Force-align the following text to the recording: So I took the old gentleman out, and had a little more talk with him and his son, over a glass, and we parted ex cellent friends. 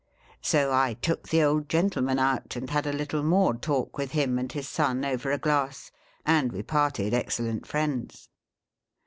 So 0.41 0.71
I 0.73 0.95
took 0.95 1.29
the 1.29 1.43
old 1.43 1.69
gentleman 1.69 2.17
out, 2.17 2.55
and 2.55 2.71
had 2.71 2.87
a 2.87 2.91
little 2.91 3.21
more 3.21 3.53
talk 3.53 3.99
with 3.99 4.13
him 4.13 4.39
and 4.39 4.51
his 4.51 4.67
son, 4.67 5.05
over 5.05 5.31
a 5.31 5.37
glass, 5.37 5.91
and 6.25 6.51
we 6.51 6.63
parted 6.63 7.13
ex 7.13 7.37
cellent 7.39 7.67
friends. 7.67 8.27